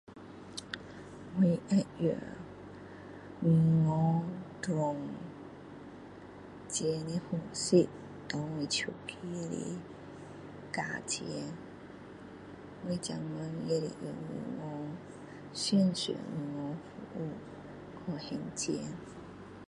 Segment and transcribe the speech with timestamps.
[1.35, 2.17] 我会用。
[3.43, 4.23] 银行
[4.59, 4.95] 转
[6.67, 7.83] 钱的方式，
[8.27, 9.15] 在我手里
[9.47, 9.79] 的，
[10.71, 11.23] 加钱，
[12.83, 14.97] 我现在也是用银行
[15.53, 18.75] 线上银行服务，去还钱。